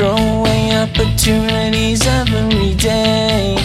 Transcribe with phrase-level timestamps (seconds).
[0.00, 3.56] opportunities every day.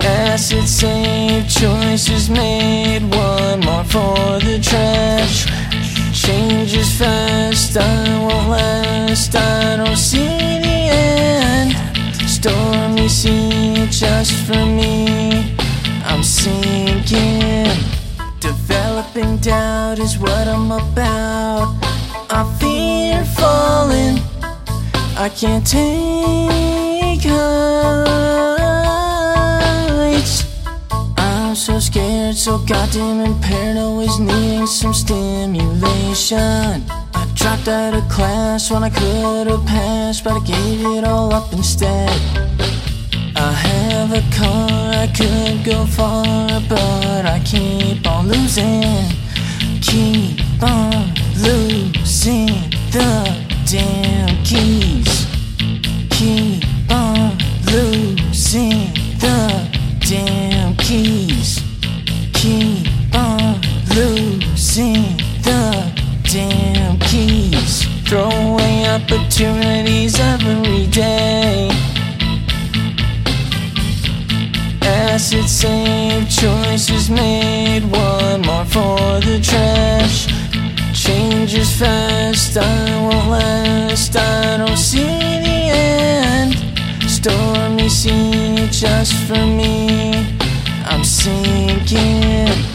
[0.00, 5.46] Acid save, choices made, one more for the trash.
[6.12, 11.74] Change is fast, I won't last, I don't see the end.
[12.28, 15.54] Stormy sea just for me,
[16.04, 17.68] I'm sinking.
[18.40, 21.89] Developing doubt is what I'm about.
[22.32, 24.22] I fear falling,
[25.18, 28.46] I can't take heights.
[31.18, 36.84] I'm so scared, so goddamn impaired, always needing some stimulation.
[37.14, 41.34] I dropped out of class when I could have passed, but I gave it all
[41.34, 42.10] up instead.
[43.34, 49.29] I have a car, I could go far, but I keep on losing.
[68.10, 68.18] Keys.
[68.18, 71.70] away opportunities every day.
[74.82, 80.26] As Acid save, choices made, one more for the trash.
[80.92, 84.98] Change is fast, I won't last, I don't see
[85.46, 86.54] the end.
[87.08, 90.36] Stormy sea just for me,
[90.84, 92.69] I'm sinking.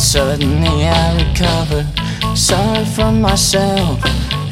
[0.00, 1.86] Suddenly I recover.
[2.34, 4.00] Sorry for myself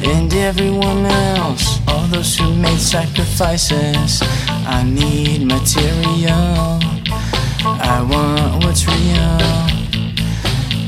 [0.03, 1.79] and everyone else.
[1.87, 4.21] All those who made sacrifices.
[4.47, 6.79] I need material.
[7.65, 9.39] I want what's real.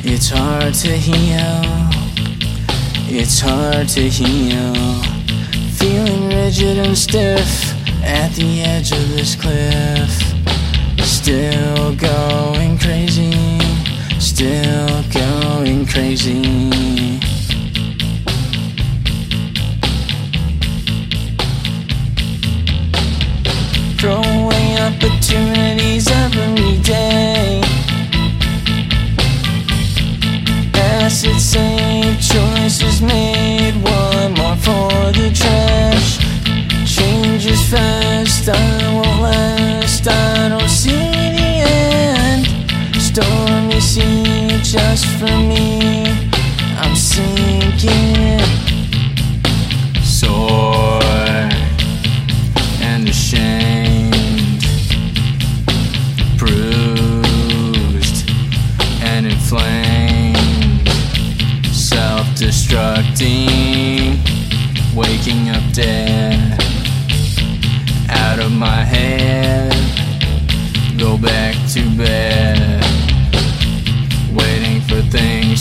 [0.05, 1.61] It's hard to heal.
[3.09, 4.75] It's hard to heal.
[5.73, 7.73] Feeling rigid and stiff
[8.03, 10.11] at the edge of this cliff.
[11.03, 13.40] Still going crazy.
[14.41, 16.41] Still going crazy.
[23.99, 27.61] Throwing opportunities every day.
[30.73, 36.17] Acid safe choices made, one more for the trash.
[36.91, 42.47] Changes fast, I won't last, I don't see the end.
[44.71, 46.07] Just for me,
[46.77, 48.39] I'm sinking.
[50.01, 51.01] Sore
[52.79, 54.63] and ashamed,
[56.37, 58.29] bruised
[59.03, 60.87] and inflamed,
[61.75, 64.19] self destructing,
[64.95, 66.63] waking up dead,
[68.09, 69.60] out of my head,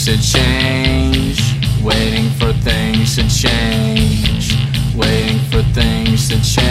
[0.05, 4.55] things to change, waiting for things to change,
[4.95, 6.70] waiting for things to change,